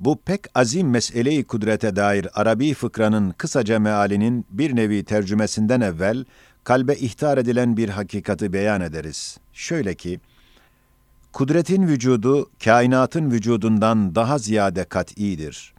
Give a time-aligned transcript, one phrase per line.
[0.00, 6.24] Bu pek azim meseleyi kudrete dair Arabi fıkranın kısaca mealinin bir nevi tercümesinden evvel
[6.64, 9.38] kalbe ihtar edilen bir hakikati beyan ederiz.
[9.52, 10.20] Şöyle ki,
[11.32, 15.74] kudretin vücudu kainatın vücudundan daha ziyade kat'idir.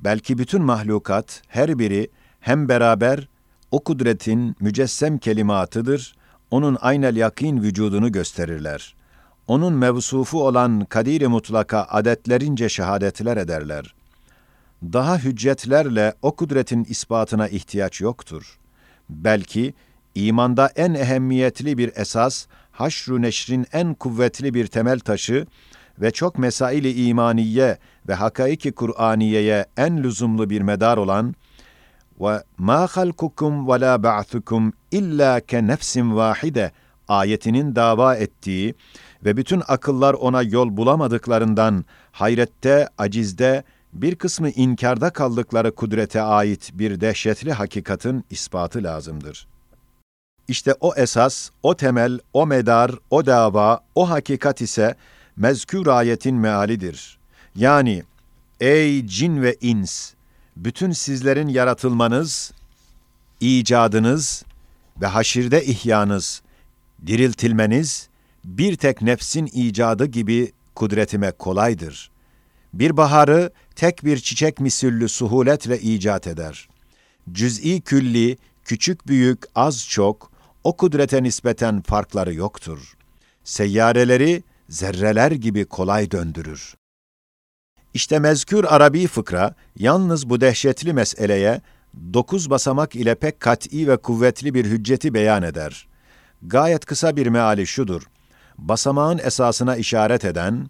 [0.00, 2.10] Belki bütün mahlukat her biri
[2.40, 3.28] hem beraber
[3.70, 6.14] o kudretin mücessem kelimatıdır,
[6.50, 8.94] onun aynel yakin vücudunu gösterirler.
[9.48, 13.94] Onun mevsufu olan kadir mutlaka adetlerince şehadetler ederler.
[14.82, 18.58] Daha hüccetlerle o kudretin ispatına ihtiyaç yoktur.
[19.10, 19.74] Belki
[20.14, 25.46] imanda en ehemmiyetli bir esas, haşru neşrin en kuvvetli bir temel taşı
[26.00, 31.34] ve çok mesaili imaniye ve hakaiki Kur'aniyeye en lüzumlu bir medar olan
[32.20, 36.72] ve ma halkukum ve la ba'thukum illa ke nefsin vahide
[37.08, 38.74] ayetinin dava ettiği
[39.24, 47.00] ve bütün akıllar ona yol bulamadıklarından hayrette, acizde, bir kısmı inkarda kaldıkları kudrete ait bir
[47.00, 49.46] dehşetli hakikatin ispatı lazımdır.
[50.48, 54.94] İşte o esas, o temel, o medar, o dava, o hakikat ise
[55.36, 57.18] mezkür ayetin mealidir.
[57.56, 58.02] Yani,
[58.60, 60.12] ey cin ve ins,
[60.56, 62.52] bütün sizlerin yaratılmanız,
[63.40, 64.44] icadınız
[65.00, 66.42] ve haşirde ihyanız,
[67.06, 68.08] diriltilmeniz,
[68.44, 72.10] bir tek nefsin icadı gibi kudretime kolaydır.
[72.74, 76.68] Bir baharı tek bir çiçek misüllü suhuletle icat eder.
[77.32, 80.30] Cüz'i külli, küçük büyük, az çok,
[80.64, 82.94] o kudrete nispeten farkları yoktur.
[83.44, 86.74] Seyyareleri zerreler gibi kolay döndürür.
[87.94, 91.60] İşte mezkür Arabi fıkra, yalnız bu dehşetli meseleye
[92.14, 95.88] dokuz basamak ile pek kat'i ve kuvvetli bir hücceti beyan eder.
[96.42, 98.02] Gayet kısa bir meali şudur.
[98.58, 100.68] Basamağın esasına işaret eden,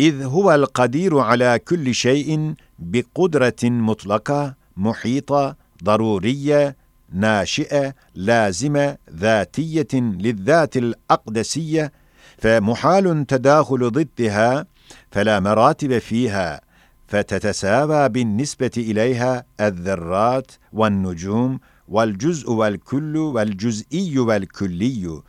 [0.00, 6.74] اِذْ هُوَ الْقَد۪يرُ عَلَى كُلِّ شَيْءٍ بِقُدْرَةٍ مُطْلَقَةٍ مُحِيطَةٍ ضَرُورِيَّةٍ
[7.12, 11.92] ناشئة لازمة ذاتية للذات الأقدسية
[12.38, 14.66] فمحال تداخل ضدها
[15.10, 16.60] فلا مراتب فيها
[17.08, 25.22] فتتساوى بالنسبة إليها الذرات والنجوم والجزء والكل والجزئي والكلي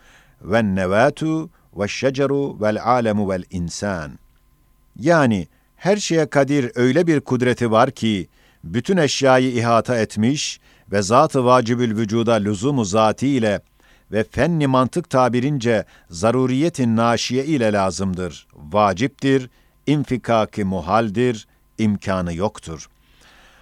[1.78, 4.12] ve şeceru vel alemu vel insan.
[5.00, 8.28] Yani her şeye kadir öyle bir kudreti var ki
[8.64, 10.60] bütün eşyayı ihata etmiş
[10.92, 13.62] ve zatı vacibül vücuda lüzumu zati ile
[14.12, 18.48] ve fenni mantık tabirince zaruriyetin naşiye ile lazımdır.
[18.56, 19.50] Vaciptir,
[19.88, 22.90] infikaki muhaldir, imkanı yoktur.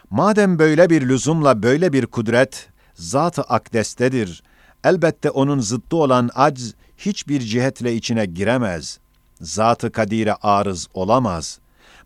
[0.09, 4.43] Madem böyle bir lüzumla böyle bir kudret, zat-ı akdestedir.
[4.83, 8.99] Elbette onun zıttı olan acz, hiçbir cihetle içine giremez.
[9.41, 11.59] Zat-ı kadire arız olamaz.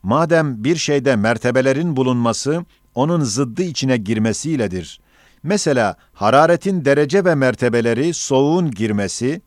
[0.03, 2.65] Madem bir şeyde mertebelerin bulunması
[2.95, 4.99] onun zıddı içine girmesiyledir.
[5.43, 9.41] Mesela hararetin derece ve mertebeleri soğuğun girmesi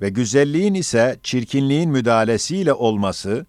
[0.00, 3.46] ve güzelliğin ise çirkinliğin müdahalesiyle olması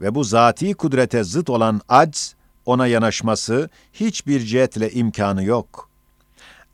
[0.00, 2.34] ve bu zati kudrete zıt olan acz,
[2.66, 5.88] ona yanaşması hiçbir cihetle imkanı yok.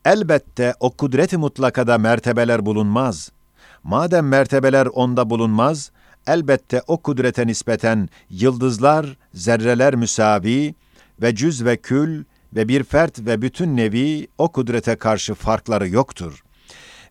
[0.05, 3.31] Elbette o kudreti mutlakada mertebeler bulunmaz.
[3.87, 5.91] Madem mertebeler onda bulunmaz,
[6.27, 10.75] elbette o kudrete nispeten yıldızlar, zerreler müsavi
[11.23, 12.25] ve cüz ve kül
[12.55, 16.43] ve bir fert ve bütün nevi o kudrete karşı farkları yoktur.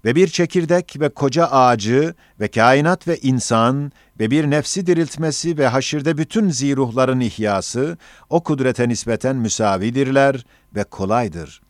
[0.06, 5.68] Ve bir çekirdek ve koca ağacı ve kainat ve insan ve bir nefsi diriltmesi ve
[5.68, 7.98] haşirde bütün ziruhların ihyası
[8.30, 11.62] o kudrete nispeten müsavidirler ve kolaydır.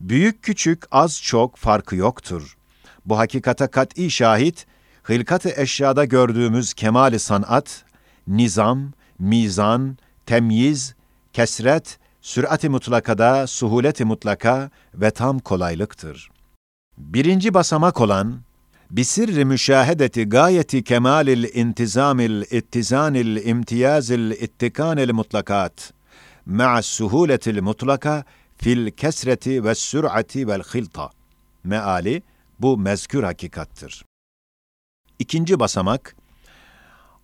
[0.00, 2.55] Büyük küçük az çok farkı yoktur.
[3.06, 4.66] Bu hakikata kat'i şahit,
[5.02, 7.84] hılkat-ı eşyada gördüğümüz kemali sanat,
[8.28, 9.96] nizam, mizan,
[10.26, 10.94] temyiz,
[11.32, 16.30] kesret sürat-i mutlakada suhulet-i mutlaka ve tam kolaylıktır.
[16.98, 18.40] Birinci basamak olan,
[18.90, 25.92] bisirri müşahedeti gayeti kemalil intizamil ittizanil imtiyazil ittikanil mutlakat
[26.46, 28.24] ma'a suhuletil mutlaka
[28.56, 31.10] fil kesreti ve sür'ati vel hilta.
[31.64, 32.22] Meali
[32.58, 34.04] bu mezkür hakikattır.
[35.18, 36.16] İkinci basamak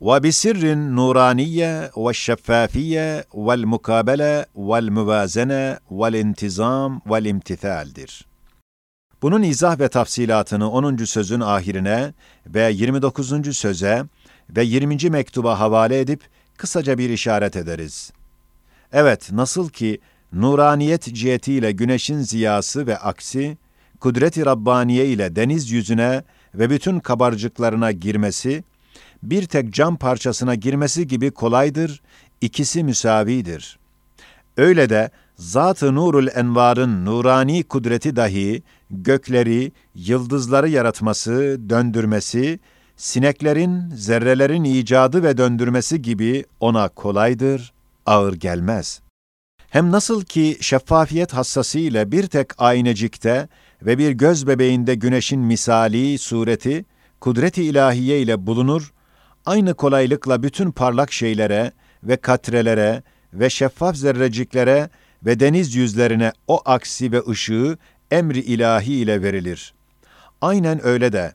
[0.01, 8.27] ve bisirrin nuraniye ve şeffafiye vel mukabele vel müvazene vel intizam vel imtithaldir.
[9.23, 10.97] Bunun izah ve tafsilatını 10.
[10.97, 12.15] sözün ahirine
[12.47, 13.57] ve 29.
[13.57, 14.05] söze
[14.51, 15.11] ve 20.
[15.11, 16.21] mektuba havale edip
[16.57, 18.13] kısaca bir işaret ederiz.
[18.93, 20.01] Evet, nasıl ki
[20.33, 23.59] nuraniyet cihetiyle güneşin ziyası ve aksi
[24.03, 26.23] kudret-i Rabbaniye ile deniz yüzüne
[26.55, 28.65] ve bütün kabarcıklarına girmesi,
[29.23, 32.03] bir tek cam parçasına girmesi gibi kolaydır,
[32.41, 33.79] ikisi müsavidir.
[34.57, 42.59] Öyle de Zat-ı Nurul Envar'ın nurani kudreti dahi gökleri, yıldızları yaratması, döndürmesi,
[42.97, 47.73] sineklerin, zerrelerin icadı ve döndürmesi gibi ona kolaydır,
[48.07, 49.01] ağır gelmez.
[49.71, 53.49] Hem nasıl ki şeffafiyet hassasıyla bir tek aynecikte
[53.87, 56.85] ve bir göz bebeğinde güneşin misali, sureti,
[57.21, 58.93] kudret-i ilahiye ile bulunur,
[59.47, 63.03] aynı kolaylıkla bütün parlak şeylere ve katrelere
[63.33, 64.91] ve şeffaf zerreciklere
[65.27, 67.79] ve deniz yüzlerine o aksi ve ışığı
[68.11, 69.75] emri ilahi ile verilir.
[70.41, 71.33] Aynen öyle de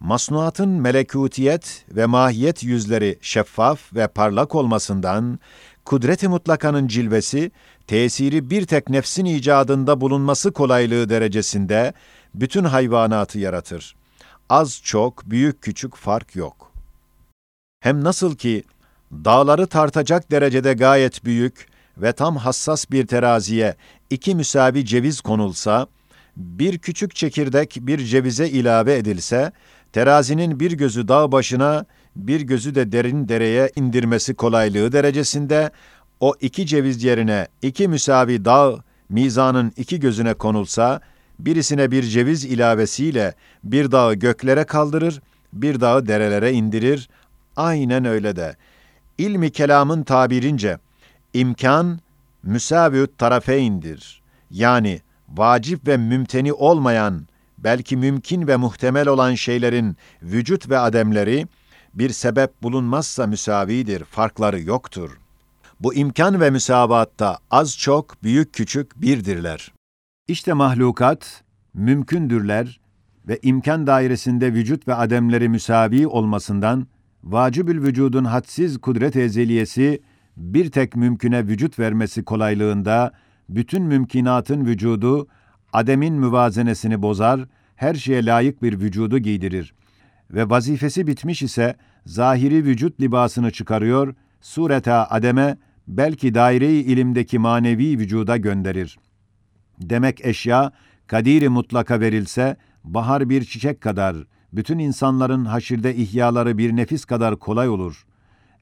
[0.00, 5.38] masnuatın melekutiyet ve mahiyet yüzleri şeffaf ve parlak olmasından
[5.84, 7.50] kudret-i mutlakanın cilvesi,
[7.86, 11.92] tesiri bir tek nefsin icadında bulunması kolaylığı derecesinde
[12.34, 13.96] bütün hayvanatı yaratır.
[14.48, 16.72] Az çok, büyük küçük fark yok.
[17.80, 18.64] Hem nasıl ki
[19.12, 21.66] dağları tartacak derecede gayet büyük
[21.98, 23.74] ve tam hassas bir teraziye
[24.10, 25.86] iki müsavi ceviz konulsa,
[26.36, 29.52] bir küçük çekirdek bir cevize ilave edilse,
[29.92, 31.86] terazinin bir gözü dağ başına,
[32.16, 35.70] bir gözü de derin dereye indirmesi kolaylığı derecesinde,
[36.24, 41.00] o iki ceviz yerine iki müsavi dağ, mizanın iki gözüne konulsa,
[41.38, 43.34] birisine bir ceviz ilavesiyle
[43.64, 45.22] bir dağı göklere kaldırır,
[45.52, 47.08] bir dağı derelere indirir,
[47.56, 48.56] aynen öyle de.
[49.18, 50.78] İlmi kelamın tabirince,
[51.34, 52.00] imkan
[52.42, 54.22] müsaviüt tarafeyndir.
[54.50, 57.26] Yani vacip ve mümteni olmayan,
[57.58, 61.46] belki mümkün ve muhtemel olan şeylerin vücut ve ademleri,
[61.94, 65.23] bir sebep bulunmazsa müsavidir, farkları yoktur.
[65.84, 69.72] Bu imkan ve müsavatta az çok, büyük küçük birdirler.
[70.28, 71.44] İşte mahlukat,
[71.74, 72.80] mümkündürler
[73.28, 76.86] ve imkan dairesinde vücut ve ademleri müsavi olmasından,
[77.24, 80.02] vacibül vücudun hadsiz kudret ezeliyesi,
[80.36, 83.12] bir tek mümküne vücut vermesi kolaylığında,
[83.48, 85.28] bütün mümkinatın vücudu,
[85.72, 87.40] ademin müvazenesini bozar,
[87.76, 89.74] her şeye layık bir vücudu giydirir.
[90.30, 91.76] Ve vazifesi bitmiş ise,
[92.06, 98.98] zahiri vücut libasını çıkarıyor, sureta ademe, belki daire-i ilimdeki manevi vücuda gönderir.
[99.80, 100.72] Demek eşya,
[101.06, 104.16] kadiri mutlaka verilse, bahar bir çiçek kadar,
[104.52, 108.06] bütün insanların haşirde ihyaları bir nefis kadar kolay olur.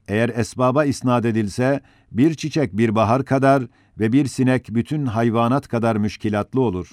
[0.07, 1.81] Eğer esbaba isnat edilse,
[2.11, 3.63] bir çiçek bir bahar kadar
[3.99, 6.91] ve bir sinek bütün hayvanat kadar müşkilatlı olur.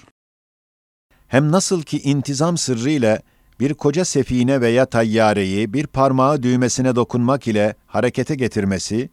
[1.27, 3.21] Hem nasıl ki intizam sırrı ile
[3.59, 9.09] bir koca sefine veya tayyareyi bir parmağı düğmesine dokunmak ile harekete getirmesi,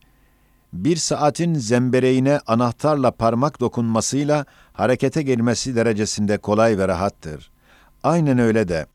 [0.73, 7.50] bir saatin zembereğine anahtarla parmak dokunmasıyla harekete gelmesi derecesinde kolay ve rahattır.
[8.03, 8.87] Aynen öyle de,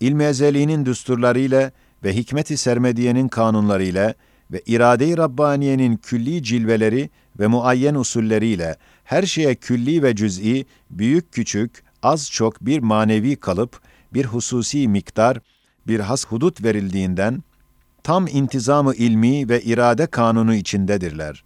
[0.00, 1.70] ilmi ezeliğinin düsturlarıyla
[2.04, 4.14] ve hikmet-i sermediyenin kanunlarıyla
[4.50, 11.84] ve irade-i Rabbaniye'nin külli cilveleri ve muayyen usulleriyle her şeye külli ve cüz'i, büyük küçük,
[12.02, 13.80] az çok bir manevi kalıp,
[14.14, 15.38] bir hususi miktar,
[15.86, 17.42] bir has hudut verildiğinden,
[18.02, 21.44] tam intizamı ilmi ve irade kanunu içindedirler.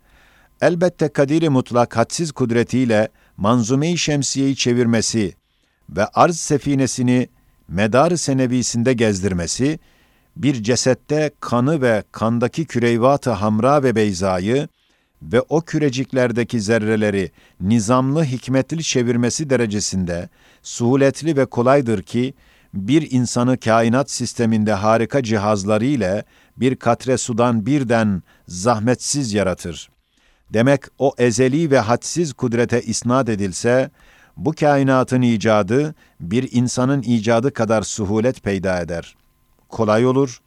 [0.61, 5.35] Elbette kadiri mutlak hadsiz kudretiyle manzume-i şemsiyeyi çevirmesi
[5.91, 7.29] ve arz sefinesini
[7.69, 9.79] medar senevisinde gezdirmesi,
[10.37, 14.69] bir cesette kanı ve kandaki küreyvat-ı hamra ve beyzayı
[15.23, 17.31] ve o küreciklerdeki zerreleri
[17.61, 20.29] nizamlı hikmetli çevirmesi derecesinde
[20.63, 22.35] suhuletli ve kolaydır ki,
[22.75, 26.25] bir insanı kainat sisteminde harika cihazları ile
[26.57, 29.91] bir katre sudan birden zahmetsiz yaratır.
[30.53, 33.91] Demek o ezeli ve hadsiz kudrete isnat edilse,
[34.37, 39.17] bu kainatın icadı bir insanın icadı kadar suhulet peyda eder.
[39.69, 40.41] Kolay olur.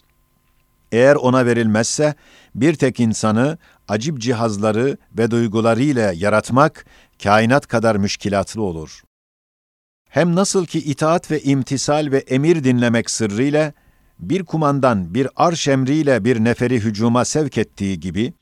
[0.92, 2.14] Eğer ona verilmezse
[2.56, 3.58] bir tek insanı
[3.88, 6.86] acip cihazları ve duygularıyla yaratmak
[7.24, 9.02] kainat kadar müşkilatlı olur.
[10.10, 13.74] Hem nasıl ki itaat ve imtisal ve emir dinlemek sırrıyla
[14.20, 18.34] bir kumandan bir arş emriyle bir neferi hücuma sevk ettiği gibi,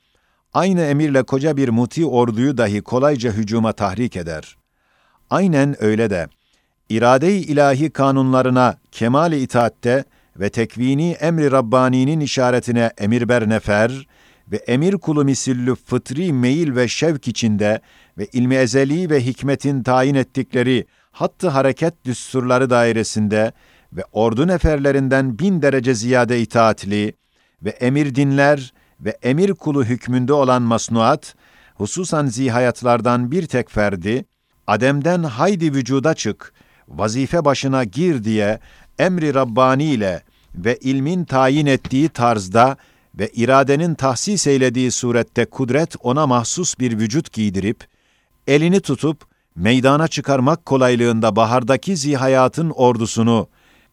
[0.54, 4.56] aynı emirle koca bir muti orduyu dahi kolayca hücuma tahrik eder.
[5.30, 6.28] Aynen öyle de,
[6.88, 10.04] irade-i ilahi kanunlarına kemal-i itaatte
[10.36, 14.06] ve tekvini emri Rabbani'nin işaretine emirber nefer
[14.52, 17.80] ve emir kulu misillü fıtri meyil ve şevk içinde
[18.18, 20.86] ve ilmi ezeli ve hikmetin tayin ettikleri
[21.20, 23.52] hattı hareket düsturları dairesinde
[23.92, 27.14] ve ordu neferlerinden bin derece ziyade itaatli
[27.62, 31.34] ve emir dinler ve emir kulu hükmünde olan masnuat,
[31.74, 34.24] hususan zihayatlardan bir tek ferdi,
[34.66, 36.52] Adem'den haydi vücuda çık,
[36.88, 38.58] vazife başına gir diye
[38.98, 40.22] emri Rabbani ile
[40.54, 42.76] ve ilmin tayin ettiği tarzda
[43.14, 47.84] ve iradenin tahsis eylediği surette kudret ona mahsus bir vücut giydirip,
[48.46, 49.27] elini tutup
[49.58, 53.48] meydana çıkarmak kolaylığında bahardaki zihayatın ordusunu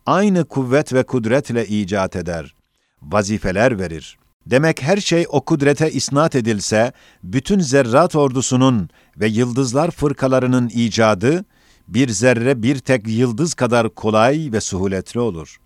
[0.06, 2.56] aynı kuvvet ve kudretle icat eder.
[3.02, 4.18] Vazifeler verir.
[4.46, 6.92] Demek her şey o kudrete isnat edilse,
[7.24, 11.46] bütün zerrat ordusunun ve yıldızlar fırkalarının icadı,
[11.88, 15.58] bir zerre bir tek yıldız kadar kolay ve suhuletli olur.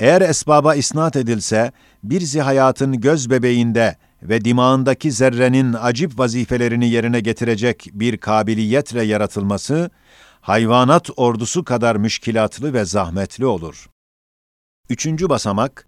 [0.00, 1.72] Eğer esbaba isnat edilse,
[2.04, 9.89] bir zihayatın göz bebeğinde ve dimağındaki zerrenin acip vazifelerini yerine getirecek bir kabiliyetle yaratılması,
[10.41, 13.89] hayvanat ordusu kadar müşkilatlı ve zahmetli olur.
[14.89, 15.87] Üçüncü basamak,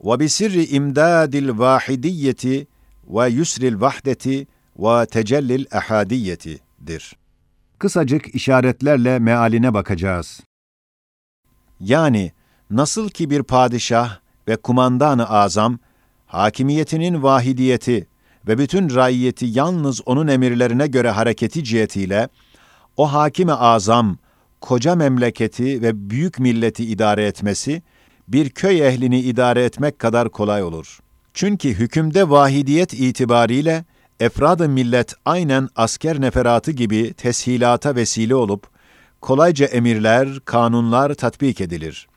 [0.00, 2.66] وَبِسِرِّ اِمْدَادِ الْوَاحِدِيَّةِ
[3.10, 4.46] وَيُسْرِ الْوَحْدَةِ
[4.78, 7.12] وَتَجَلِّ الْاَحَادِيَّةِdir.
[7.78, 10.40] Kısacık işaretlerle mealine bakacağız.
[11.80, 12.32] Yani,
[12.70, 15.78] nasıl ki bir padişah ve kumandan-ı azam,
[16.33, 18.07] hakimiyetinin vahidiyeti
[18.47, 22.29] ve bütün raiyeti yalnız onun emirlerine göre hareketi cihetiyle,
[22.97, 24.17] o hakime azam,
[24.61, 27.81] koca memleketi ve büyük milleti idare etmesi,
[28.27, 30.99] bir köy ehlini idare etmek kadar kolay olur.
[31.33, 33.85] Çünkü hükümde vahidiyet itibariyle,
[34.19, 38.67] efrad-ı millet aynen asker neferatı gibi teshilata vesile olup,
[39.21, 42.07] kolayca emirler, kanunlar tatbik edilir.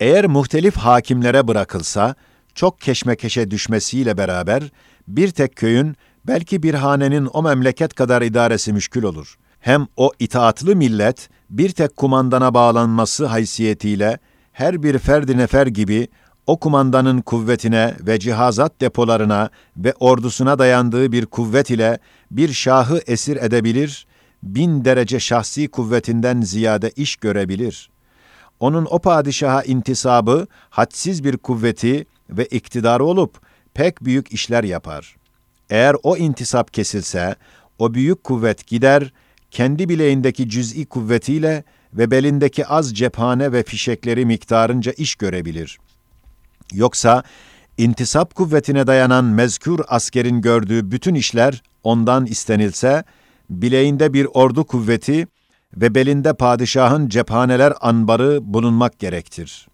[0.00, 2.14] Eğer muhtelif hakimlere bırakılsa,
[2.54, 4.62] çok keşmekeşe düşmesiyle beraber,
[5.08, 9.36] bir tek köyün, belki bir hanenin o memleket kadar idaresi müşkül olur.
[9.60, 14.18] Hem o itaatlı millet, bir tek kumandana bağlanması haysiyetiyle,
[14.52, 16.08] her bir ferdi nefer gibi,
[16.46, 21.98] o kumandanın kuvvetine ve cihazat depolarına ve ordusuna dayandığı bir kuvvet ile
[22.30, 24.06] bir şahı esir edebilir,
[24.42, 27.90] bin derece şahsi kuvvetinden ziyade iş görebilir.
[28.60, 33.40] Onun o padişaha intisabı, hadsiz bir kuvveti ve iktidarı olup
[33.74, 35.16] pek büyük işler yapar.
[35.70, 37.34] Eğer o intisap kesilse,
[37.78, 39.12] o büyük kuvvet gider,
[39.50, 45.78] kendi bileğindeki cüz'i kuvvetiyle ve belindeki az cephane ve fişekleri miktarınca iş görebilir.
[46.72, 47.22] Yoksa
[47.78, 53.04] intisap kuvvetine dayanan mezkur askerin gördüğü bütün işler ondan istenilse,
[53.50, 55.26] bileğinde bir ordu kuvveti
[55.76, 59.68] ve belinde padişahın cephaneler anbarı bulunmak gerektir.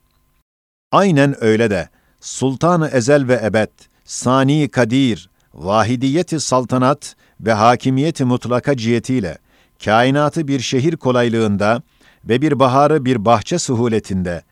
[0.92, 1.88] Aynen öyle de
[2.26, 3.68] Sultanı Ezel ve Ebed,
[4.04, 9.38] Sani Kadir, vahidiyeti saltanat ve hakimiyeti mutlaka cihetiyle
[9.85, 11.83] kainatı bir şehir kolaylığında
[12.25, 14.42] ve bir baharı bir bahçe suhuletinde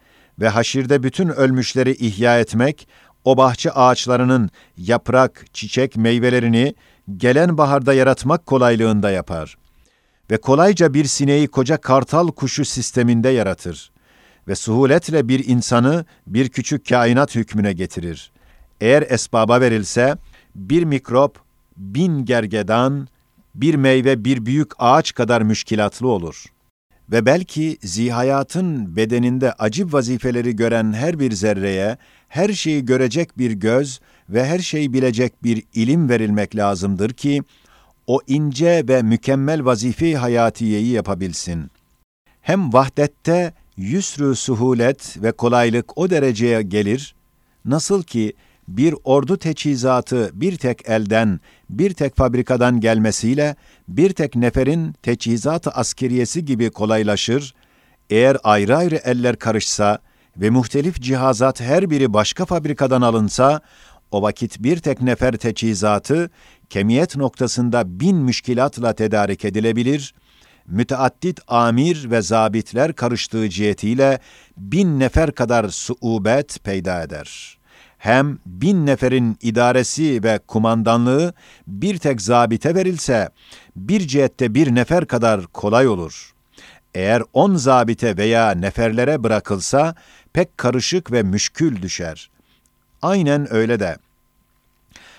[0.40, 2.88] ve haşirde bütün ölmüşleri ihya etmek,
[3.24, 6.74] o bahçe ağaçlarının yaprak, çiçek, meyvelerini
[7.16, 9.56] gelen baharda yaratmak kolaylığında yapar.
[10.30, 13.93] Ve kolayca bir sineği koca kartal kuşu sisteminde yaratır.
[14.48, 18.32] Ve suhuletle bir insanı bir küçük kainat hükmüne getirir.
[18.80, 20.16] Eğer esbaba verilse,
[20.54, 21.38] bir mikrop,
[21.76, 23.08] bin gergedan,
[23.54, 26.54] bir meyve bir büyük ağaç kadar müşkilatlı olur.''
[27.10, 31.98] ve belki zihayatın bedeninde acib vazifeleri gören her bir zerreye,
[32.28, 37.42] her şeyi görecek bir göz ve her şeyi bilecek bir ilim verilmek lazımdır ki,
[38.06, 41.70] o ince ve mükemmel vazife hayatiyeyi yapabilsin.
[42.40, 47.14] Hem vahdette yüsrü suhulet ve kolaylık o dereceye gelir,
[47.64, 48.32] nasıl ki
[48.68, 51.40] bir ordu teçhizatı bir tek elden,
[51.70, 53.56] bir tek fabrikadan gelmesiyle
[53.88, 57.54] bir tek neferin teçhizatı askeriyesi gibi kolaylaşır,
[58.10, 59.98] eğer ayrı ayrı eller karışsa
[60.36, 63.60] ve muhtelif cihazat her biri başka fabrikadan alınsa,
[64.10, 66.30] o vakit bir tek nefer teçhizatı
[66.70, 70.14] kemiyet noktasında bin müşkilatla tedarik edilebilir,
[70.66, 74.18] müteaddit amir ve zabitler karıştığı cihetiyle
[74.56, 77.64] bin nefer kadar suubet peyda eder.''
[78.04, 81.34] hem bin neferin idaresi ve kumandanlığı
[81.66, 83.28] bir tek zabite verilse,
[83.76, 86.34] bir cihette bir nefer kadar kolay olur.
[86.94, 89.94] Eğer on zabite veya neferlere bırakılsa,
[90.32, 92.30] pek karışık ve müşkül düşer.
[93.02, 93.96] Aynen öyle de.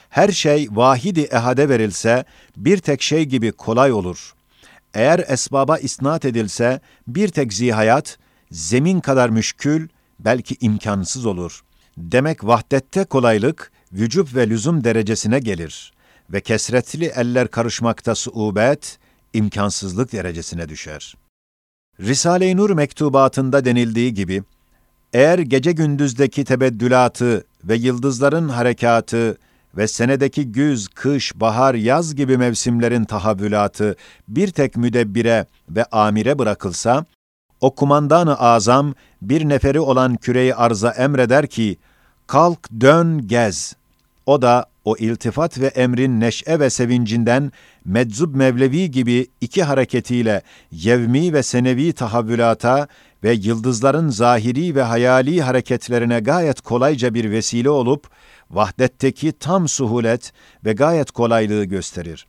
[0.09, 2.25] Her şey vahidi ehade verilse,
[2.57, 4.33] bir tek şey gibi kolay olur.
[4.95, 8.17] Eğer esbaba isnat edilse, bir tek zihayat,
[8.51, 9.87] zemin kadar müşkül,
[10.19, 11.65] belki imkansız olur.''
[11.97, 15.93] Demek vahdette kolaylık, vücub ve lüzum derecesine gelir
[16.29, 18.99] ve kesretli eller karışmakta suubet,
[19.33, 21.15] imkansızlık derecesine düşer.
[21.99, 24.43] Risale-i Nur mektubatında denildiği gibi,
[25.13, 29.37] eğer gece gündüzdeki tebeddülatı ve yıldızların harekatı
[29.77, 33.95] ve senedeki güz, kış, bahar, yaz gibi mevsimlerin tahavvülatı
[34.27, 37.05] bir tek müdebbire ve amire bırakılsa,
[37.61, 41.77] o kumandan-ı azam bir neferi olan küreyi arza emreder ki,
[42.27, 43.75] kalk dön gez.
[44.25, 47.51] O da o iltifat ve emrin neşe ve sevincinden
[47.85, 50.41] meczub Mevlevi gibi iki hareketiyle
[50.71, 52.87] yevmi ve senevi tahavvülata
[53.23, 58.07] ve yıldızların zahiri ve hayali hareketlerine gayet kolayca bir vesile olup,
[58.51, 60.33] vahdetteki tam suhulet
[60.65, 62.27] ve gayet kolaylığı gösterir.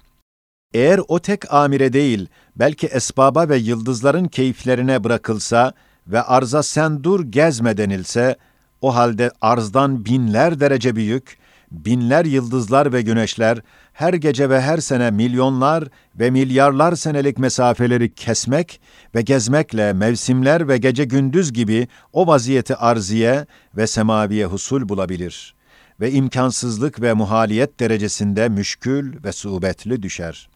[0.74, 5.72] Eğer o tek amire değil, belki esbaba ve yıldızların keyiflerine bırakılsa
[6.06, 8.36] ve arza sen dur gezme denilse,
[8.80, 11.38] o halde arzdan binler derece büyük,
[11.70, 18.80] binler yıldızlar ve güneşler her gece ve her sene milyonlar ve milyarlar senelik mesafeleri kesmek
[19.14, 23.46] ve gezmekle mevsimler ve gece gündüz gibi o vaziyeti arziye
[23.76, 25.56] ve semaviye husul bulabilir
[25.99, 30.49] ve imkansızlık ve muhaliyet derecesinde müşkül ve suubetli düşer.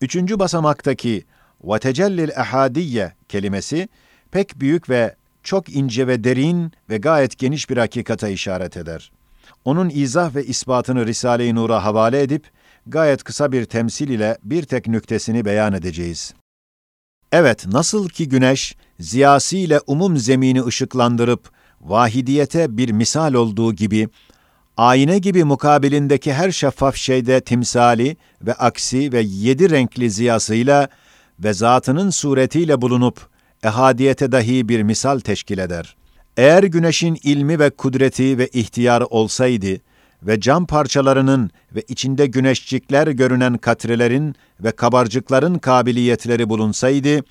[0.00, 1.24] Üçüncü basamaktaki
[1.64, 3.88] وَتَجَلِّ الْاَحَادِيَّ kelimesi
[4.30, 9.12] pek büyük ve çok ince ve derin ve gayet geniş bir hakikata işaret eder.
[9.64, 12.50] Onun izah ve ispatını Risale-i Nur'a havale edip,
[12.86, 16.34] gayet kısa bir temsil ile bir tek nüktesini beyan edeceğiz.
[17.32, 24.08] Evet, nasıl ki güneş, ziyasıyla umum zemini ışıklandırıp, vahidiyete bir misal olduğu gibi,
[24.77, 30.87] ayna gibi mukabilindeki her şeffaf şeyde timsali ve aksi ve yedi renkli ziyasıyla
[31.39, 33.27] ve zatının suretiyle bulunup,
[33.63, 35.95] ehadiyete dahi bir misal teşkil eder.
[36.37, 39.81] Eğer güneşin ilmi ve kudreti ve ihtiyarı olsaydı
[40.23, 47.23] ve cam parçalarının ve içinde güneşcikler görünen katrelerin ve kabarcıkların kabiliyetleri bulunsaydı,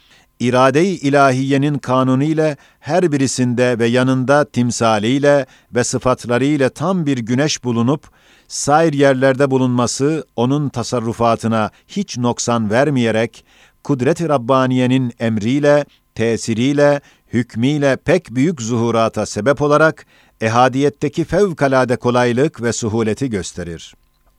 [0.49, 8.09] irade-i ilahiyenin kanuniyle her birisinde ve yanında timsaliyle ve sıfatlarıyla tam bir güneş bulunup,
[8.49, 13.45] sair yerlerde bulunması onun tasarrufatına hiç noksan vermeyerek,
[13.85, 15.85] kudret-i Rabbaniye'nin emriyle,
[16.15, 17.01] tesiriyle,
[17.33, 20.07] hükmüyle pek büyük zuhurata sebep olarak,
[20.41, 23.95] ehadiyetteki fevkalade kolaylık ve suhuleti gösterir.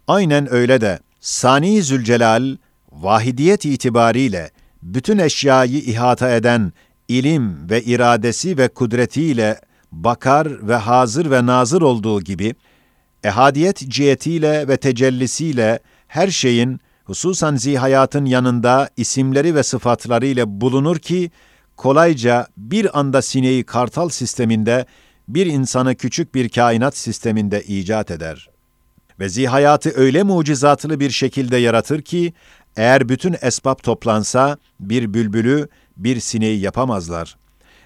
[0.07, 2.57] Aynen öyle de, Sani Zülcelal,
[2.91, 4.51] vahidiyet itibariyle,
[4.85, 6.73] bütün eşyayı ihata eden
[7.07, 9.59] ilim ve iradesi ve kudretiyle
[9.91, 12.55] bakar ve hazır ve nazır olduğu gibi,
[13.23, 21.31] ehadiyet cihetiyle ve tecellisiyle her şeyin, hususan zihayatın yanında isimleri ve sıfatlarıyla bulunur ki,
[21.77, 24.85] kolayca bir anda sineği kartal sisteminde,
[25.27, 28.49] bir insanı küçük bir kainat sisteminde icat eder.
[29.19, 32.33] Ve zihayatı öyle mucizatlı bir şekilde yaratır ki,
[32.77, 37.37] eğer bütün esbab toplansa, bir bülbülü, bir sineği yapamazlar.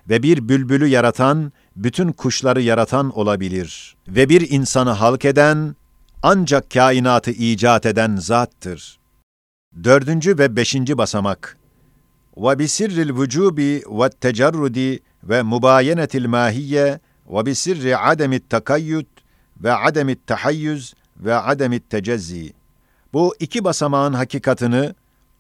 [0.10, 3.96] Ve bir bülbülü yaratan, bütün kuşları yaratan olabilir.
[4.08, 5.76] Ve bir insanı halk eden,
[6.24, 9.00] ancak kainatı icat eden zattır.
[9.84, 11.58] Dördüncü ve beşinci basamak
[12.38, 17.00] ve bisirril vücubi ve tecerrudi ve mubayenetil mahiyye
[17.30, 19.08] ve bisirri ademit takayyut
[19.64, 22.59] ve ademit tahayyüz ve ademit tecezzi.
[23.14, 24.96] Bu iki basamağın hakikatını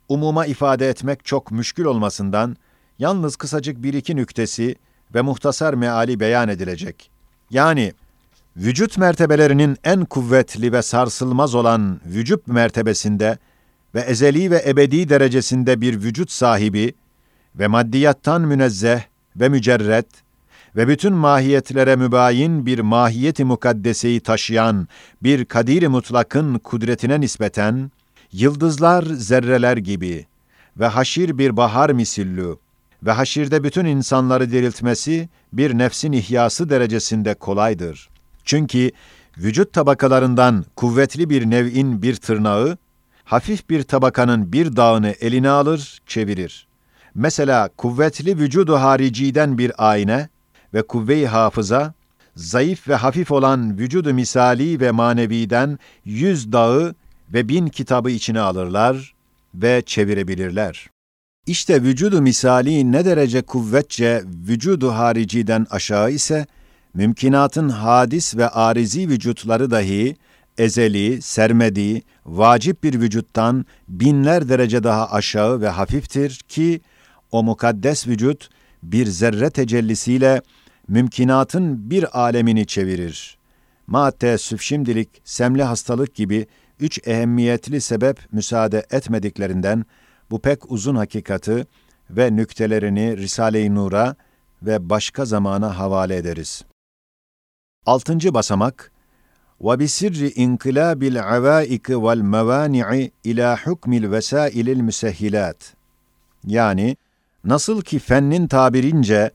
[0.09, 2.57] umuma ifade etmek çok müşkül olmasından
[2.99, 4.75] yalnız kısacık bir iki nüktesi
[5.15, 7.11] ve muhtasar meali beyan edilecek.
[7.49, 7.93] Yani
[8.57, 13.37] vücut mertebelerinin en kuvvetli ve sarsılmaz olan vücut mertebesinde
[13.95, 16.93] ve ezeli ve ebedi derecesinde bir vücut sahibi
[17.55, 19.01] ve maddiyattan münezzeh
[19.35, 20.07] ve mücerret
[20.79, 24.87] ve bütün mahiyetlere mübayin bir mahiyeti mukaddeseyi taşıyan
[25.23, 27.91] bir kadir mutlakın kudretine nispeten,
[28.31, 30.25] yıldızlar zerreler gibi
[30.79, 32.57] ve haşir bir bahar misillü
[33.03, 38.09] ve haşirde bütün insanları diriltmesi bir nefsin ihyası derecesinde kolaydır.
[38.45, 38.91] Çünkü
[39.37, 42.77] vücut tabakalarından kuvvetli bir nev'in bir tırnağı,
[43.23, 46.67] hafif bir tabakanın bir dağını eline alır, çevirir.
[47.15, 50.29] Mesela kuvvetli vücudu hariciden bir ayna
[50.73, 51.93] ve kuvve-i hafıza,
[52.35, 56.95] zayıf ve hafif olan vücudu misali ve maneviden yüz dağı
[57.33, 59.13] ve bin kitabı içine alırlar
[59.55, 60.89] ve çevirebilirler.
[61.45, 66.47] İşte vücudu misali ne derece kuvvetçe vücudu hariciden aşağı ise,
[66.93, 70.15] mümkinatın hadis ve arizi vücutları dahi
[70.57, 76.81] ezeli, sermedi, vacip bir vücuttan binler derece daha aşağı ve hafiftir ki
[77.31, 78.49] o mukaddes vücut
[78.82, 80.42] bir zerre tecellisiyle
[80.88, 83.38] mümkinatın bir alemini çevirir.
[83.86, 86.46] Ma teessüf şimdilik semli hastalık gibi
[86.80, 89.84] üç ehemmiyetli sebep müsaade etmediklerinden
[90.30, 91.66] bu pek uzun hakikati
[92.10, 94.16] ve nüktelerini Risale-i Nur'a
[94.62, 96.64] ve başka zamana havale ederiz.
[97.86, 98.92] Altıncı basamak,
[99.60, 105.56] وَبِسِرِّ اِنْقِلَابِ الْعَوَائِكِ وَالْمَوَانِعِ ila حُكْمِ الْوَسَائِلِ الْمُسَهِّلَاتِ
[106.46, 106.96] Yani,
[107.43, 109.31] Nasıl ki fennin tabirince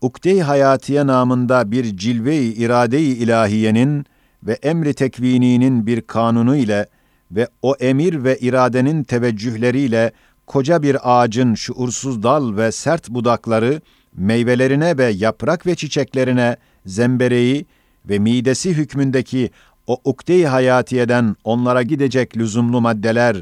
[0.00, 4.06] ukde-i hayatiye namında bir cilve-i irade-i ilahiyenin
[4.42, 6.86] ve emri tekvininin bir kanunu ile
[7.30, 10.12] ve o emir ve iradenin teveccühleriyle
[10.46, 13.80] koca bir ağacın şuursuz dal ve sert budakları,
[14.16, 17.66] meyvelerine ve yaprak ve çiçeklerine zembereği
[18.08, 19.50] ve midesi hükmündeki
[19.86, 23.36] o ukde-i hayatiyeden onlara gidecek lüzumlu maddeler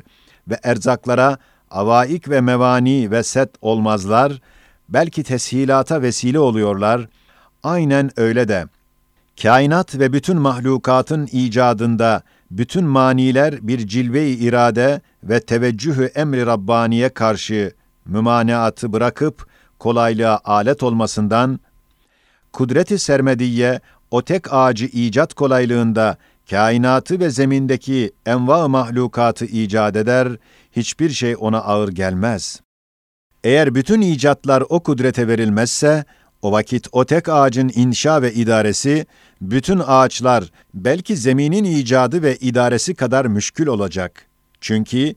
[0.49, 1.39] ve erzaklara
[1.73, 4.41] avaik ve mevani ve set olmazlar,
[4.89, 7.09] belki teshilata vesile oluyorlar,
[7.63, 8.65] aynen öyle de.
[9.43, 17.73] Kainat ve bütün mahlukatın icadında bütün maniler bir cilve-i irade ve teveccühü emri Rabbaniye karşı
[18.05, 19.47] mümaneatı bırakıp
[19.79, 21.61] kolaylığa alet olmasından,
[22.53, 23.81] kudreti sermediye
[24.13, 26.17] o tek ağacı icat kolaylığında
[26.51, 30.29] kainatı ve zemindeki enva mahlukatı icat eder,
[30.73, 32.61] hiçbir şey ona ağır gelmez.
[33.45, 36.05] Eğer bütün icatlar o kudrete verilmezse,
[36.43, 39.07] o vakit o tek ağacın inşa ve idaresi,
[39.41, 40.45] bütün ağaçlar
[40.75, 44.27] belki zeminin icadı ve idaresi kadar müşkül olacak.
[44.61, 45.15] Çünkü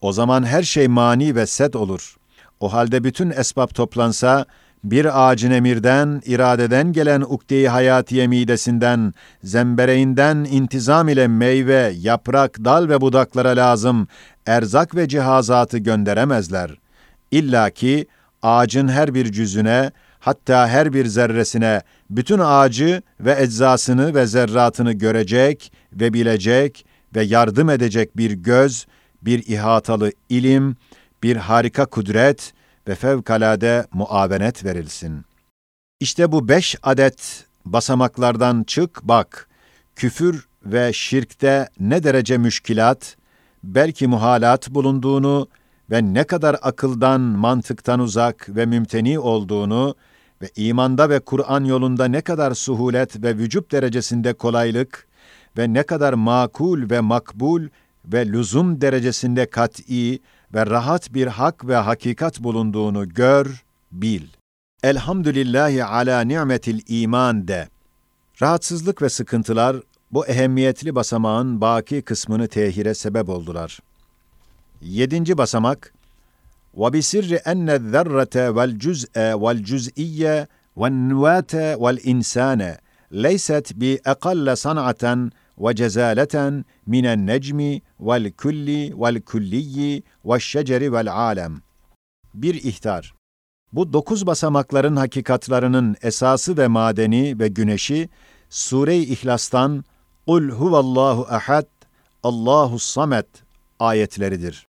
[0.00, 2.16] o zaman her şey mani ve set olur.
[2.60, 4.46] O halde bütün esbab toplansa,
[4.84, 9.14] bir ağacın emirden, iradeden gelen ukde-i hayatiye midesinden,
[9.44, 14.08] zembereğinden intizam ile meyve, yaprak, dal ve budaklara lazım
[14.46, 16.70] erzak ve cihazatı gönderemezler.
[17.30, 18.06] İlla ki
[18.42, 25.72] ağacın her bir cüzüne, hatta her bir zerresine bütün ağacı ve eczasını ve zerratını görecek
[25.92, 28.86] ve bilecek ve yardım edecek bir göz,
[29.22, 30.76] bir ihatalı ilim,
[31.22, 32.52] bir harika kudret
[32.88, 35.24] ve fevkalade muavenet verilsin.
[36.00, 39.48] İşte bu beş adet basamaklardan çık bak,
[39.96, 43.16] küfür ve şirkte ne derece müşkilat,
[43.64, 45.48] belki muhalat bulunduğunu
[45.90, 49.94] ve ne kadar akıldan, mantıktan uzak ve mümteni olduğunu
[50.42, 55.08] ve imanda ve Kur'an yolunda ne kadar suhulet ve vücub derecesinde kolaylık
[55.58, 57.62] ve ne kadar makul ve makbul
[58.04, 60.20] ve lüzum derecesinde kat'i
[60.53, 64.27] ve rahat bir hak ve hakikat bulunduğunu gör, bil.
[64.83, 67.69] Elhamdülillahi ala ni'metil iman de.
[68.41, 69.77] Rahatsızlık ve sıkıntılar
[70.11, 73.79] bu ehemmiyetli basamağın baki kısmını tehire sebep oldular.
[74.81, 75.93] Yedinci basamak,
[76.77, 82.61] وَبِسِرِّ اَنَّ الذَّرَّةَ وَالْجُزْءَ وَالْجُزْئِيَّ وَالنُّوَاتَ وَالْاِنْسَانَ
[83.25, 85.05] لَيْسَتْ بِأَقَلَّ صَنْعَةً
[85.60, 88.94] ve cezaleten minen necmi vel külli
[91.08, 91.62] vel.
[92.34, 93.14] Bir ihtar.
[93.72, 98.08] Bu dokuz basamakların hakikatlarının esası ve madeni ve güneşi
[98.50, 99.84] Sure-i İhlas'tan
[100.26, 101.66] Kul huvallahu ahad
[102.22, 103.26] Allahu samet
[103.78, 104.66] ayetleridir.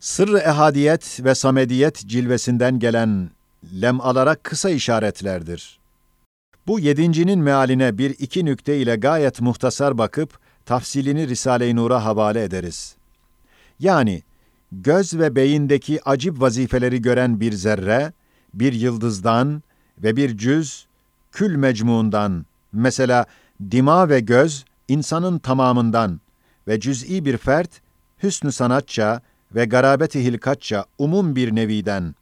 [0.00, 3.30] Sırrı ehadiyet ve samediyet cilvesinden gelen
[3.82, 5.81] lemalara kısa işaretlerdir.
[6.66, 12.96] Bu yedincinin mealine bir iki nükte ile gayet muhtasar bakıp, tafsilini Risale-i Nur'a havale ederiz.
[13.80, 14.22] Yani,
[14.72, 18.12] göz ve beyindeki acip vazifeleri gören bir zerre,
[18.54, 19.62] bir yıldızdan
[19.98, 20.86] ve bir cüz,
[21.32, 23.26] kül mecmuundan, mesela
[23.70, 26.20] dima ve göz, insanın tamamından
[26.68, 27.70] ve cüz'i bir fert,
[28.22, 29.20] hüsnü sanatça
[29.54, 32.14] ve garabeti hilkatça umum bir neviden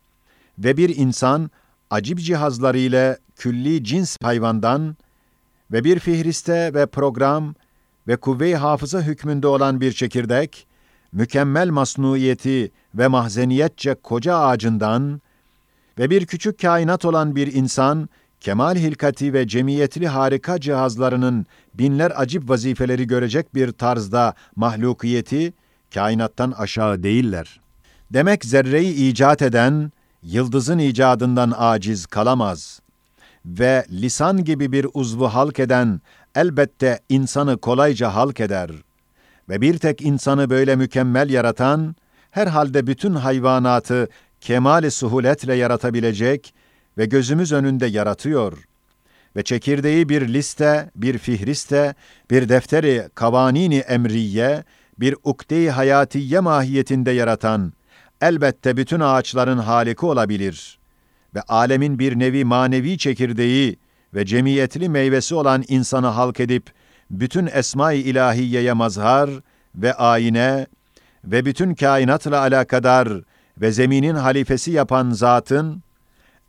[0.59, 1.51] ve bir insan,
[1.91, 4.97] acib cihazları ile külli cins hayvandan
[5.73, 7.55] ve bir fihriste ve program
[8.09, 10.67] ve kuvve-i hafıza hükmünde olan bir çekirdek,
[11.13, 15.21] mükemmel masnuiyeti ve mahzeniyetçe koca ağacından
[15.99, 18.09] ve bir küçük kainat olan bir insan,
[18.41, 25.53] kemal hilkati ve cemiyetli harika cihazlarının binler acip vazifeleri görecek bir tarzda mahlukiyeti,
[25.95, 27.61] kainattan aşağı değiller.
[28.11, 32.81] Demek zerreyi icat eden, yıldızın icadından aciz kalamaz.
[33.47, 36.01] Ve lisan gibi bir uzvu halk eden,
[36.35, 38.71] elbette insanı kolayca halk eder.
[39.49, 41.97] Ve bir tek insanı böyle mükemmel yaratan,
[42.31, 44.09] herhalde bütün hayvanatı
[44.41, 46.55] kemali suhuletle yaratabilecek
[46.99, 48.59] ve gözümüz önünde yaratıyor.
[49.37, 51.95] Ve çekirdeği bir liste, bir fihriste,
[52.31, 54.65] bir defteri kavanini emriye,
[54.99, 57.73] bir ukde-i hayatiye mahiyetinde yaratan,
[58.21, 60.80] elbette bütün ağaçların haliki olabilir
[61.35, 63.77] ve alemin bir nevi manevi çekirdeği
[64.15, 66.71] ve cemiyetli meyvesi olan insanı halk edip,
[67.11, 69.31] bütün esma-i ilahiyeye mazhar
[69.75, 70.67] ve ayine
[71.25, 73.09] ve bütün kainatla alakadar
[73.61, 75.83] ve zeminin halifesi yapan zatın,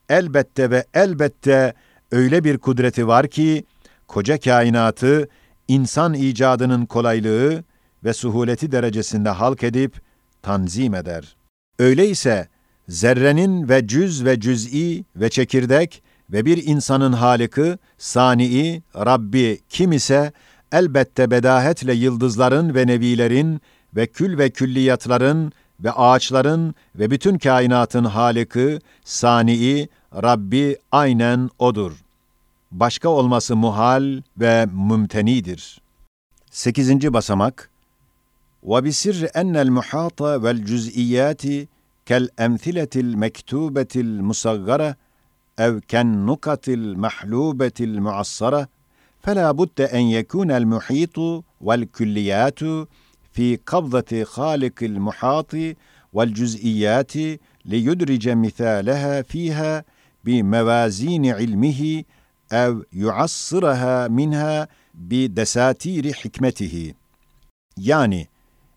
[0.10, 1.74] elbette ve elbette
[2.12, 3.64] öyle bir kudreti var ki,
[4.08, 5.30] koca kainatı,
[5.68, 7.64] insan icadının kolaylığı
[8.04, 10.02] ve suhuleti derecesinde halk edip,
[10.42, 11.36] tanzim eder.
[11.80, 12.48] Öyleyse,
[12.88, 20.32] zerrenin ve cüz ve cüz'i ve çekirdek ve bir insanın haliki, sani'i, Rabbi kim ise
[20.72, 23.62] elbette bedahetle yıldızların ve nevilerin
[23.96, 31.92] ve kül ve külliyatların ve ağaçların ve bütün kainatın haliki, sani'i, Rabbi aynen odur.
[32.72, 35.82] Başka olması muhal ve mümtenidir.
[36.52, 37.14] 8.
[37.14, 37.70] basamak
[38.64, 40.58] Ve bisir ennel muhata vel
[42.12, 44.96] كَالْاَمْثِلَةِ الْمَكْتُوبَةِ الْمُصَغَّرَةِ
[45.60, 48.68] اَوْ كَالنُّكَةِ الْمَحْلُوبَةِ الْمُعَصَّرَةِ
[49.20, 51.18] فَلَا بُدَّ اَنْ يَكُونَ الْمُحِيطُ
[51.62, 52.60] وَالْكُلِّيَاتُ
[53.34, 55.52] في قبضة خالق المحاط
[56.14, 57.14] والجزئيات
[57.66, 59.84] ليدرج مثالها فيها
[60.24, 62.04] بموازين علمه
[62.52, 66.94] أو يعصرها منها بدساتير حكمته.
[67.80, 68.31] Yani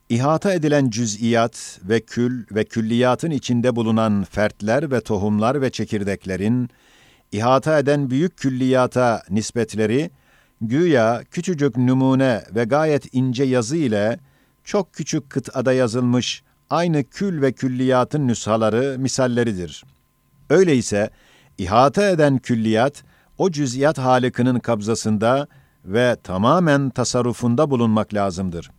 [0.08, 6.70] ihata edilen cüz'iyat ve kül ve külliyatın içinde bulunan fertler ve tohumlar ve çekirdeklerin
[7.32, 10.10] ihata eden büyük külliyata nispetleri
[10.60, 14.18] güya küçücük numune ve gayet ince yazı ile
[14.64, 19.84] çok küçük kıtada yazılmış aynı kül ve külliyatın nüshaları misalleridir.
[20.50, 21.10] Öyleyse
[21.58, 23.04] ihata eden külliyat
[23.38, 25.46] o cüz'iyat halikinin kabzasında
[25.84, 28.70] ve tamamen tasarrufunda bulunmak lazımdır.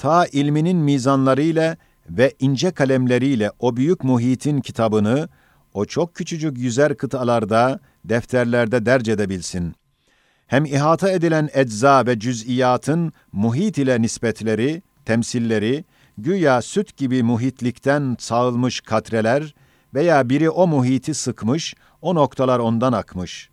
[0.00, 1.76] Ta ilminin mizanlarıyla
[2.10, 5.28] ve ince kalemleriyle o büyük muhitin kitabını
[5.74, 9.74] o çok küçücük yüzer kıtalarda, defterlerde derc edebilsin.
[10.46, 15.84] Hem ihata edilen ecza ve cüz'iyatın muhit ile nispetleri, temsilleri,
[16.18, 19.54] güya süt gibi muhitlikten sağılmış katreler
[19.94, 23.50] veya biri o muhiti sıkmış, o noktalar ondan akmış.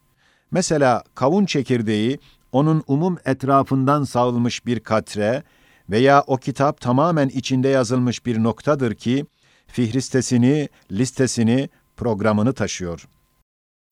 [0.52, 2.20] Mesela kavun çekirdeği,
[2.52, 5.44] onun umum etrafından sağılmış bir katre
[5.89, 9.26] veya o kitap tamamen içinde yazılmış bir noktadır ki,
[9.67, 13.08] fihristesini, listesini, programını taşıyor.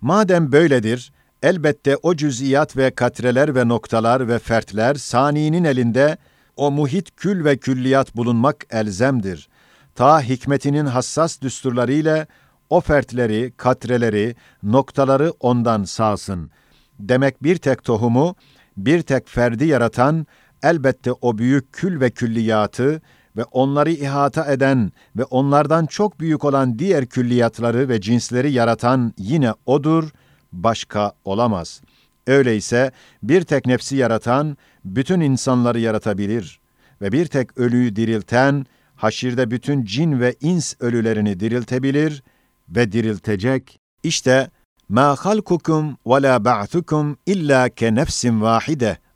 [0.01, 1.11] Madem böyledir,
[1.43, 6.17] elbette o cüz'iyat ve katreler ve noktalar ve fertler saninin elinde
[6.55, 9.49] o muhit kül ve külliyat bulunmak elzemdir.
[9.95, 12.27] Ta hikmetinin hassas düsturlarıyla
[12.69, 16.51] o fertleri, katreleri, noktaları ondan sağsın.
[16.99, 18.35] Demek bir tek tohumu,
[18.77, 20.27] bir tek ferdi yaratan,
[20.65, 23.01] elbette o büyük kül ve külliyatı
[23.37, 29.53] ve onları ihata eden ve onlardan çok büyük olan diğer külliyatları ve cinsleri yaratan yine
[29.65, 30.09] odur,
[30.53, 31.81] başka olamaz.
[32.27, 32.91] Öyleyse
[33.23, 36.59] bir tek nefsi yaratan bütün insanları yaratabilir
[37.01, 42.23] ve bir tek ölüyü dirilten haşirde bütün cin ve ins ölülerini diriltebilir
[42.69, 43.79] ve diriltecek.
[44.03, 44.49] İşte
[44.89, 47.91] ma halkukum ve la ba'thukum illa ke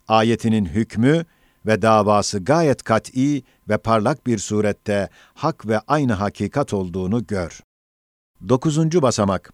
[0.08, 1.24] ayetinin hükmü
[1.65, 7.59] ve davası gayet kat'i ve parlak bir surette hak ve aynı hakikat olduğunu gör.
[8.49, 9.51] Dokuzuncu basamak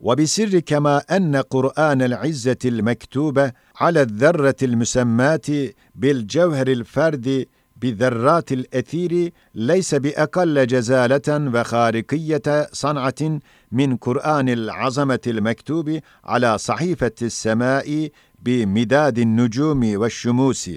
[0.00, 5.48] وبسر كما أن قرآن العزة المكتوبة على الذرة المسماة
[5.94, 13.40] بالجوهر الفرد بذرات الأثير ليس بأقل جزالة وخارقية صنعة
[13.72, 18.08] من قرآن العظمة المكتوب على صحيفة السماء
[18.44, 20.70] بمداد النجوم والشموس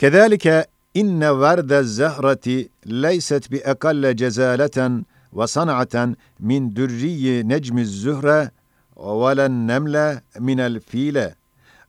[0.00, 8.50] كذلك إن ورد الزهرة ليست بأقل جزالة وصنعة من دري نجم الزهرة
[8.96, 11.34] ولا النمل من الفيلة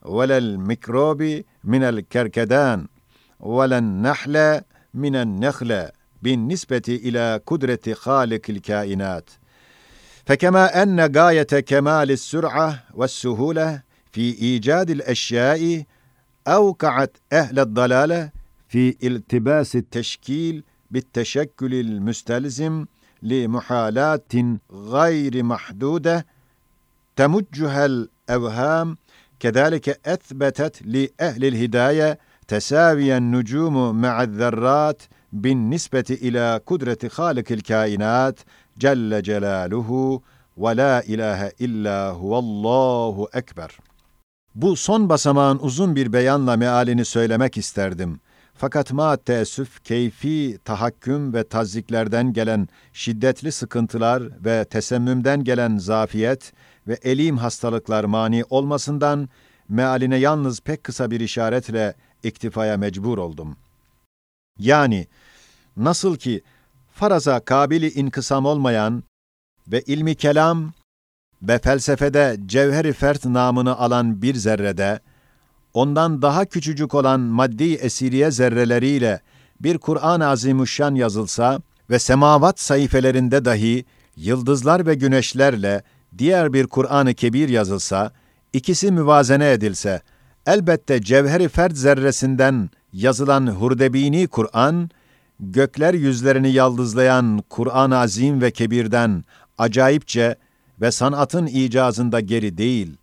[0.02, 2.86] ولا الميكروب من الكركدان
[3.40, 4.60] ولا النحل
[4.94, 5.90] من النخلة
[6.22, 9.30] بالنسبة إلى قدرة خالق الكائنات.
[10.26, 15.84] فكما أن غاية كمال السرعة والسهولة في إيجاد الأشياء
[16.48, 18.30] أوقعت أهل الضلالة
[18.68, 22.86] في التباس التشكيل بالتشكل المستلزم
[23.22, 24.32] لمحالات
[24.72, 26.26] غير محدودة
[27.16, 28.96] تمجها الأوهام.
[29.40, 35.02] كذلك أثبتت لأهل الهداية تساوي النجوم مع الذرات
[35.32, 38.40] بالنسبة إلى قدرة خالق الكائنات.
[38.78, 40.20] جل جلاله
[40.56, 43.91] ولا إله إلا هو الله أكبر.
[44.54, 48.20] Bu son basamağın uzun bir beyanla mealini söylemek isterdim.
[48.54, 56.52] Fakat ma teessüf keyfi tahakküm ve taziklerden gelen şiddetli sıkıntılar ve tesemmümden gelen zafiyet
[56.88, 59.28] ve elim hastalıklar mani olmasından
[59.68, 63.56] mealine yalnız pek kısa bir işaretle iktifaya mecbur oldum.
[64.58, 65.06] Yani
[65.76, 66.42] nasıl ki
[66.92, 69.04] faraza kabili inkısam olmayan
[69.68, 70.72] ve ilmi kelam
[71.42, 75.00] ve felsefede cevheri fert namını alan bir zerrede,
[75.74, 79.20] ondan daha küçücük olan maddi esiriye zerreleriyle
[79.60, 83.84] bir Kur'an-ı Azimüşşan yazılsa ve semavat sayfelerinde dahi
[84.16, 85.82] yıldızlar ve güneşlerle
[86.18, 88.12] diğer bir Kur'an-ı Kebir yazılsa,
[88.52, 90.02] ikisi müvazene edilse,
[90.46, 94.90] Elbette cevheri fert zerresinden yazılan Hurdebini Kur'an,
[95.40, 99.24] gökler yüzlerini yaldızlayan Kur'an-ı Azim ve Kebir'den
[99.58, 100.36] acayipçe
[100.80, 102.96] ve sanatın icazında geri değil,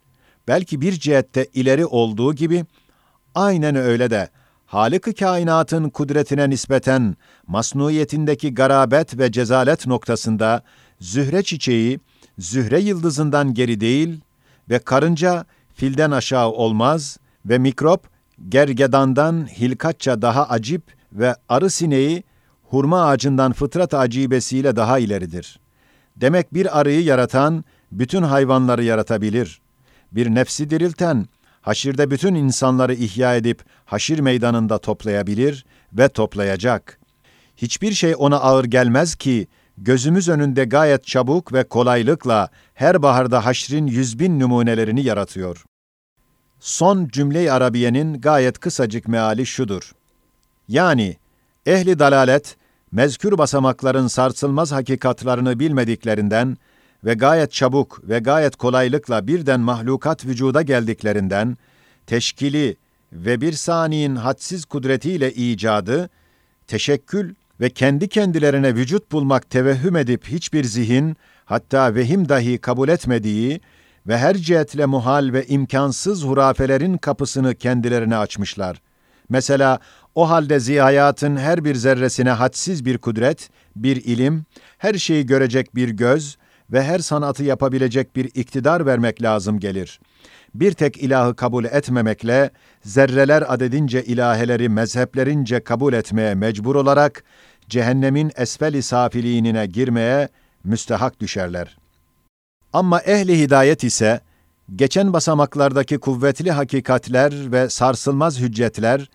[0.48, 2.66] belki bir cihette ileri olduğu gibi,
[3.36, 4.30] aynen öyle de
[4.70, 7.16] Halık-ı kainatın kudretine nispeten
[7.48, 10.64] masnuyetindeki garabet ve cezalet noktasında
[11.00, 12.00] zühre çiçeği,
[12.38, 14.22] zühre yıldızından geri değil
[14.70, 18.08] ve karınca filden aşağı olmaz ve mikrop
[18.50, 20.82] gergedandan hilkatça daha acip
[21.14, 22.24] ve arı sineği
[22.64, 25.60] hurma ağacından fıtrat acibesiyle daha ileridir.
[26.22, 29.62] Demek bir arıyı yaratan bütün hayvanları yaratabilir.
[30.12, 31.28] Bir nefsi dirilten
[31.62, 37.00] haşirde bütün insanları ihya edip haşir meydanında toplayabilir ve toplayacak.
[37.58, 43.88] Hiçbir şey ona ağır gelmez ki gözümüz önünde gayet çabuk ve kolaylıkla her baharda haşrin
[43.88, 45.66] yüz bin numunelerini yaratıyor.
[46.60, 49.92] Son cümle-i Arabiye'nin gayet kısacık meali şudur.
[50.68, 51.18] Yani
[51.66, 52.58] ehli dalalet,
[52.92, 56.58] mezkür basamakların sarsılmaz hakikatlarını bilmediklerinden
[57.06, 61.58] ve gayet çabuk ve gayet kolaylıkla birden mahlukat vücuda geldiklerinden,
[62.08, 62.76] teşkili
[63.14, 66.10] ve bir saniyin hadsiz kudretiyle icadı,
[66.68, 73.62] teşekkül ve kendi kendilerine vücut bulmak tevehhüm edip hiçbir zihin, hatta vehim dahi kabul etmediği
[74.08, 78.82] ve her cihetle muhal ve imkansız hurafelerin kapısını kendilerine açmışlar.
[79.30, 79.80] Mesela
[80.16, 84.46] o halde zihayatın her bir zerresine hadsiz bir kudret, bir ilim,
[84.78, 86.38] her şeyi görecek bir göz
[86.72, 90.00] ve her sanatı yapabilecek bir iktidar vermek lazım gelir.
[90.56, 92.50] Bir tek ilahı kabul etmemekle,
[92.82, 97.24] zerreler adedince ilaheleri mezheplerince kabul etmeye mecbur olarak,
[97.70, 100.30] cehennemin esfel-i safiliğine girmeye
[100.64, 101.78] müstehak düşerler.
[102.74, 104.20] Ama ehli hidayet ise,
[104.76, 109.10] geçen basamaklardaki kuvvetli hakikatler ve sarsılmaz hüccetler,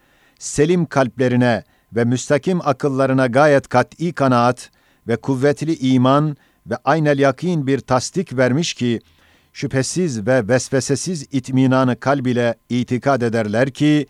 [0.44, 4.70] selim kalplerine ve müstakim akıllarına gayet kat'i kanaat
[5.08, 9.00] ve kuvvetli iman ve aynel yakin bir tasdik vermiş ki,
[9.52, 14.06] şüphesiz ve vesvesesiz itminanı kalb ile itikad ederler ki,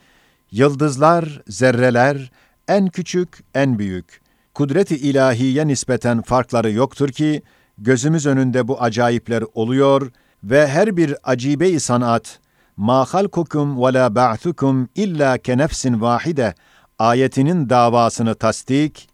[0.50, 2.30] yıldızlar, zerreler,
[2.68, 4.20] en küçük, en büyük,
[4.54, 7.42] kudret-i ilahiye nispeten farkları yoktur ki,
[7.78, 10.10] gözümüz önünde bu acayipler oluyor
[10.44, 12.38] ve her bir acibe-i sanat,
[12.76, 16.00] ma halkukum ve la ba'thukum illa ke nefsin
[16.98, 19.08] ayetinin davasını tasdik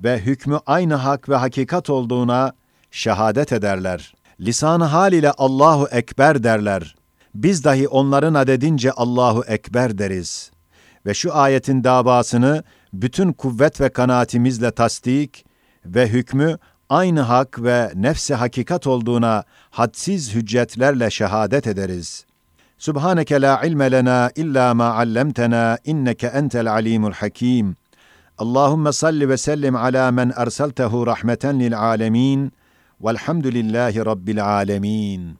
[0.00, 2.52] ve hükmü aynı hak ve hakikat olduğuna
[2.90, 4.14] şehadet ederler.
[4.40, 6.96] Lisan hal ile Allahu Ekber derler.
[7.34, 10.50] Biz dahi onların adedince Allahu Ekber deriz.
[11.06, 15.46] Ve şu ayetin davasını bütün kuvvet ve kanaatimizle tasdik
[15.84, 22.26] ve hükmü aynı hak ve nefsi hakikat olduğuna hadsiz hüccetlerle şehadet ederiz.
[22.78, 27.76] Subhaneke la ilme lena illa ma allamtena inneke entel alimul hakim.
[28.38, 32.52] Allahumme salli ve sellim ala men erseltehu rahmeten lil alemin.
[33.00, 35.38] Velhamdülillahi rabbil alemin.